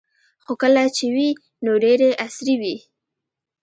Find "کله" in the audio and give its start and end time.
0.61-0.83